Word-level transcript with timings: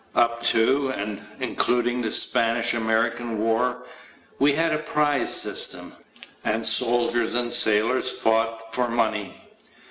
Up 0.15 0.41
to 0.45 0.87
and 0.87 1.21
including 1.41 2.01
the 2.01 2.09
Spanish 2.09 2.73
American 2.73 3.37
War, 3.37 3.83
we 4.39 4.51
had 4.53 4.71
a 4.73 4.79
prize 4.79 5.31
system, 5.31 5.93
and 6.43 6.65
soldiers 6.65 7.35
and 7.35 7.53
sailors 7.53 8.09
fought 8.09 8.73
for 8.73 8.89
money. 8.89 9.43